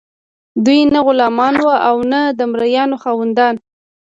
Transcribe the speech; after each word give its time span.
دوی 0.65 0.79
نه 0.93 0.99
غلامان 1.05 1.53
وو 1.61 1.73
او 1.89 1.95
نه 2.11 2.21
د 2.39 2.39
مرئیانو 2.51 2.95
خاوندان. 3.03 3.55